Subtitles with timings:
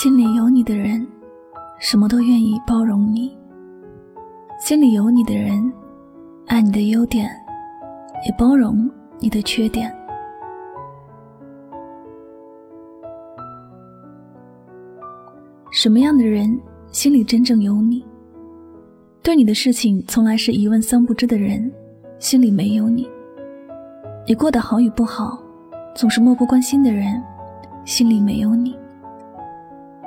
[0.00, 1.04] 心里有你的人，
[1.80, 3.36] 什么都愿意包容你；
[4.60, 5.72] 心里有你的人，
[6.46, 7.28] 爱你的优点，
[8.26, 8.88] 也包容
[9.18, 9.92] 你的缺点。
[15.72, 16.58] 什么样的人
[16.92, 18.04] 心里真正有你？
[19.22, 21.72] 对你的事情从来是一问三不知的人，
[22.18, 23.04] 心里没有你；
[24.26, 25.42] 你过得好与不好，
[25.94, 27.20] 总是漠不关心的人，
[27.88, 28.78] 心里没有你。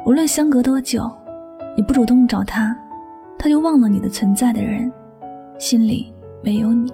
[0.05, 1.12] 无论相隔多久，
[1.76, 2.77] 你不主动找他，
[3.39, 4.89] 他就忘了你的存在的人，
[5.58, 6.13] 心里
[6.44, 6.94] 没有你。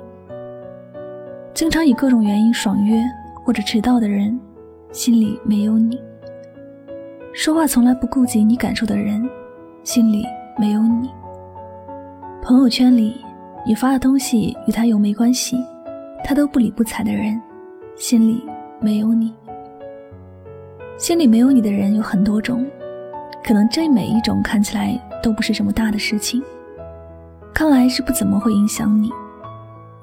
[1.54, 3.04] 经常以各种原因爽约
[3.44, 4.40] 或者迟到的人，
[4.94, 6.02] 心里没有你。
[7.34, 9.30] 说话从来不顾及你感受的人，
[9.84, 10.26] 心里
[10.58, 11.10] 没有你。
[12.42, 13.20] 朋友圈里
[13.66, 15.58] 你发的东西与他有没关系，
[16.24, 17.38] 他都不理不睬的人，
[17.98, 18.42] 心里
[18.80, 19.34] 没有你。
[20.98, 22.66] 心里没有你的人有很多种，
[23.44, 26.42] 可能这每一种看起来都不是什么大的事情，
[27.54, 29.12] 看来是不怎么会影响你，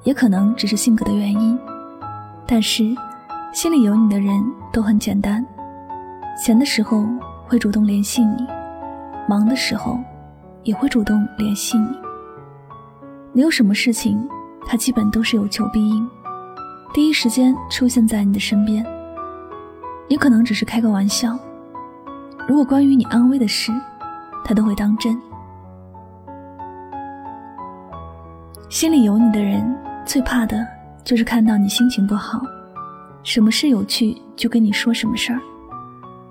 [0.03, 1.59] 也可能只是性格的原因。
[2.47, 2.95] 但是，
[3.51, 5.45] 心里有你的人都很简单。
[6.41, 7.05] 闲的时候
[7.45, 8.47] 会主动联系你，
[9.27, 9.99] 忙的时候
[10.63, 11.89] 也会主动联系你。
[13.33, 14.25] 你有什么事情，
[14.65, 16.09] 他基本都是有求必应，
[16.93, 18.85] 第一时间出现在你的身边。
[20.07, 21.37] 也可能只是开个玩笑，
[22.47, 23.71] 如果关于你安危的事，
[24.43, 25.19] 他都会当真。
[28.69, 29.75] 心里有你的人，
[30.05, 30.65] 最怕的
[31.03, 32.41] 就是看到你心情不好，
[33.23, 35.39] 什么事有趣就跟你说什么事儿。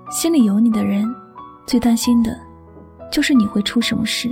[0.09, 1.05] 心里有你的人，
[1.65, 2.37] 最担心的，
[3.11, 4.29] 就是你会出什么事，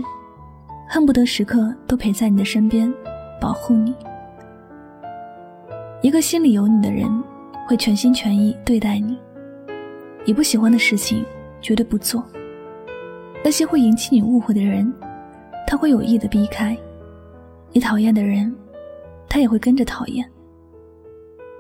[0.87, 2.93] 恨不得时刻都陪在你的身边，
[3.41, 3.95] 保护你。
[6.01, 7.11] 一个心里有你的人，
[7.67, 9.17] 会全心全意对待你。
[10.25, 11.25] 你不喜欢的事情，
[11.61, 12.21] 绝对不做；
[13.43, 14.91] 那些会引起你误会的人，
[15.67, 16.75] 他会有意的避开；
[17.71, 18.55] 你讨厌的人，
[19.27, 20.29] 他也会跟着讨厌。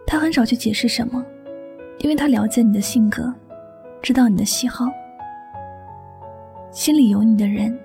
[0.05, 1.25] 他很少去解释什么，
[1.99, 3.33] 因为他了解你的性格。
[4.01, 4.85] 知道你的喜好，
[6.71, 7.77] 心里有你的人，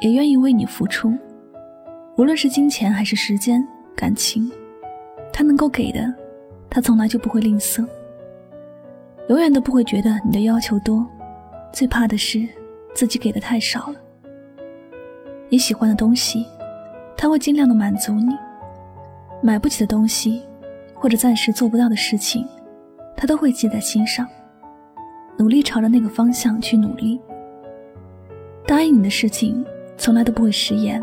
[0.00, 1.12] 也愿意为你付出，
[2.16, 3.62] 无论是金钱还是时间、
[3.94, 4.50] 感情，
[5.30, 6.10] 他能够给的，
[6.70, 7.86] 他从来就不会吝啬，
[9.28, 11.06] 永远都不会觉得你的要求多，
[11.72, 12.48] 最怕的是
[12.94, 13.94] 自己给的太少了。
[15.50, 16.46] 你喜欢的东西，
[17.16, 18.34] 他会尽量的满足你；
[19.42, 20.42] 买不起的东西，
[20.94, 22.46] 或者暂时做不到的事情，
[23.16, 24.26] 他都会记在心上。
[25.36, 27.20] 努力朝着那个方向去努力。
[28.66, 29.64] 答应你的事情
[29.96, 31.02] 从来都不会食言，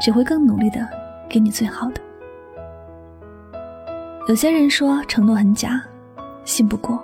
[0.00, 0.88] 只会更努力的
[1.28, 2.00] 给你最好的。
[4.26, 5.82] 有些人说承诺很假，
[6.44, 7.02] 信不过。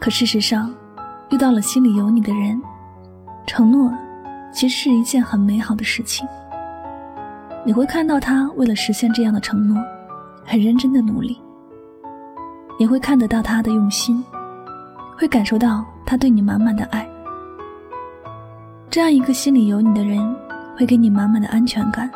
[0.00, 0.74] 可事实上，
[1.30, 2.60] 遇到了心里有你的人，
[3.46, 3.92] 承诺
[4.52, 6.26] 其实是一件很美好的事情。
[7.64, 9.76] 你会看到他为了实现这样的承诺，
[10.44, 11.38] 很认真的努力。
[12.78, 14.24] 你会看得到他的用心。
[15.20, 17.04] 会感受到他对你满满的爱，
[18.88, 20.32] 这样一个心里有你的人，
[20.78, 22.08] 会给你满满的安全感。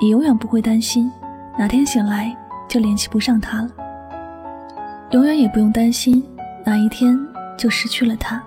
[0.00, 1.10] 你永远不会担心
[1.58, 2.32] 哪天醒来
[2.68, 3.70] 就联系不上他了，
[5.10, 6.24] 永远也不用担心
[6.64, 7.18] 哪一天
[7.56, 8.42] 就失去了他。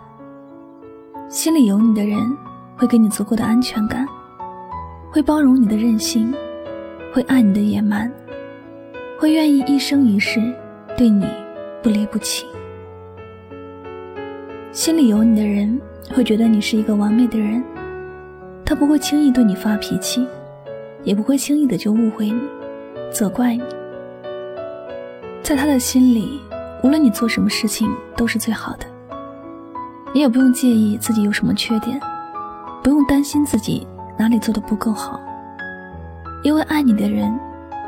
[1.30, 2.20] 心里有你的人，
[2.76, 4.06] 会给你足够的安全感，
[5.10, 6.34] 会包容你的任性，
[7.14, 8.12] 会爱你的野蛮，
[9.20, 10.42] 会愿意一生一世
[10.98, 11.26] 对你
[11.82, 12.46] 不离不弃。
[14.72, 15.80] 心里有你的人
[16.14, 17.64] 会觉得你是一个完美的人，
[18.66, 20.28] 他不会轻易对你发脾气，
[21.04, 22.42] 也不会轻易的就误会你、
[23.12, 23.64] 责怪你。
[25.42, 26.40] 在他的心里，
[26.84, 28.86] 无论你做什么事情都是最好的，
[30.14, 32.00] 你也不用介意自己有什么缺点，
[32.84, 33.88] 不用担心自己
[34.18, 35.20] 哪里做的不够好，
[36.44, 37.32] 因为爱你的人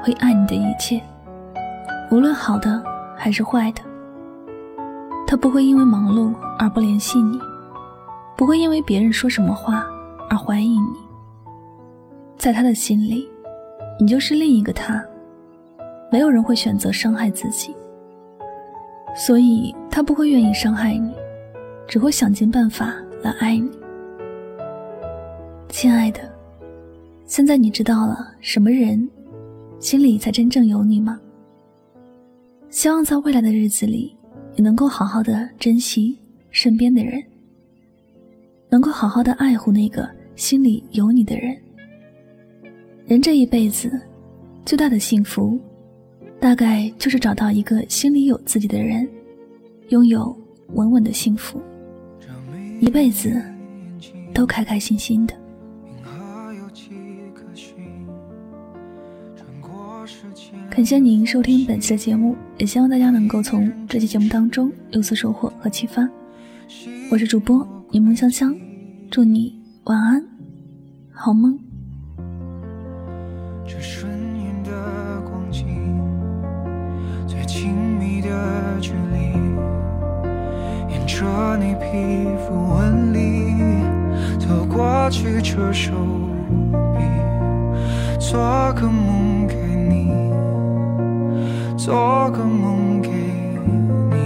[0.03, 1.01] 会爱你的一切，
[2.11, 2.83] 无论好的
[3.17, 3.81] 还是坏的。
[5.25, 7.39] 他不会因为忙碌而不联系你，
[8.37, 9.84] 不会因为别人说什么话
[10.29, 10.97] 而怀疑你。
[12.37, 13.28] 在他的心里，
[13.99, 15.03] 你就是另一个他，
[16.11, 17.75] 没有人会选择伤害自己，
[19.15, 21.13] 所以他不会愿意伤害你，
[21.87, 23.69] 只会想尽办法来爱你。
[25.69, 26.21] 亲爱的，
[27.25, 29.09] 现在你知道了什么人
[29.79, 31.19] 心里才真正有你吗？
[32.69, 34.15] 希望在未来的日子里。
[34.55, 36.15] 你能够好好的珍惜
[36.51, 37.19] 身边的人，
[38.69, 41.57] 能够好好的爱护那个心里有你的人。
[43.07, 43.99] 人这一辈子
[44.63, 45.59] 最大的幸福，
[46.43, 49.07] 大概就是找到一个心里有自己的人，
[49.87, 50.37] 拥有
[50.73, 51.61] 稳稳的幸福，
[52.81, 53.41] 一辈子
[54.34, 55.34] 都开开心心的。
[60.69, 66.05] 感谢您收听本期的节目，也希望大家能够从这期节目当中有所收获和启发。
[67.09, 68.53] 我是主播柠檬香香，
[69.09, 70.22] 祝你晚安，
[71.09, 71.57] 好梦。
[73.66, 74.11] 这瞬
[74.41, 75.66] 眼的光景，
[77.55, 78.29] 亲密的
[78.82, 79.32] 距离，
[80.90, 81.23] 沿着
[81.58, 83.53] 你皮肤纹理
[84.40, 85.91] 走过去，这手
[86.97, 87.03] 臂，
[88.20, 88.41] 做
[88.73, 89.53] 个梦给
[89.88, 90.11] 你。
[91.78, 93.09] 做个梦给
[94.09, 94.17] 你，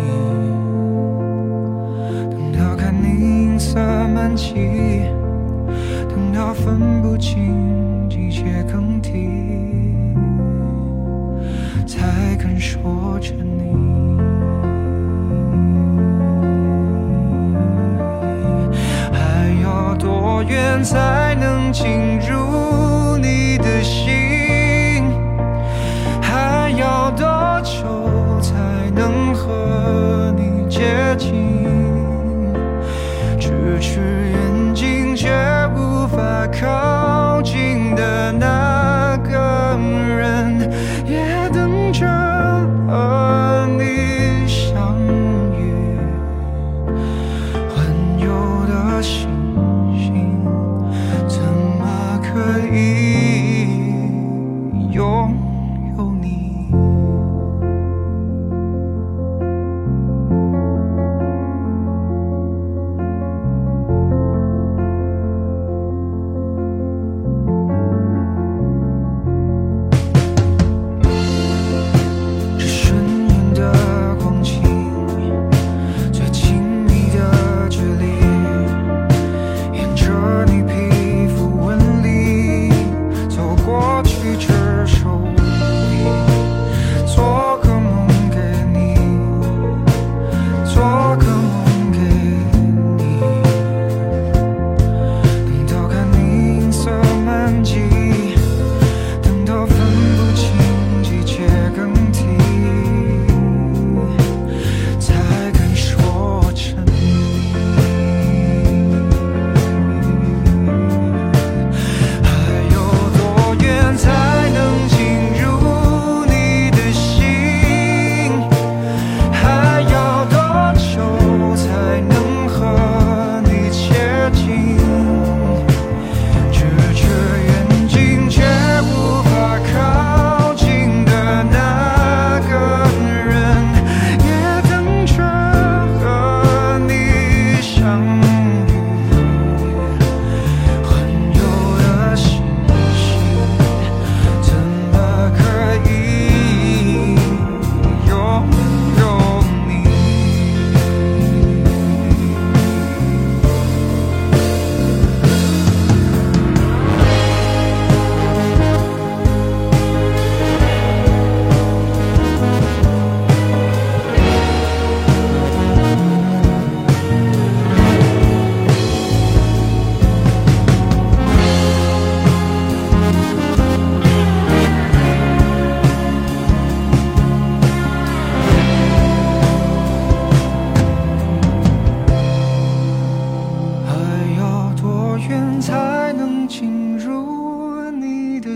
[2.32, 3.78] 等到看你银色
[4.08, 5.02] 满际，
[6.08, 9.87] 等到分不清季节更替，
[11.88, 14.18] 才敢说着你。
[19.14, 22.47] 还要多远才能进入
[54.98, 55.38] 拥
[55.96, 56.47] 有你。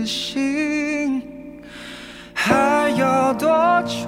[0.04, 1.22] 星
[2.32, 3.48] 还要多
[3.86, 4.06] 久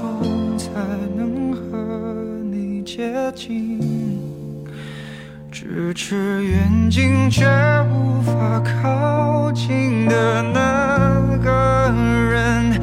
[0.58, 0.70] 才
[1.16, 3.80] 能和你接近？
[5.52, 7.46] 咫尺远近却
[7.90, 11.92] 无法靠近的那个
[12.30, 12.80] 人。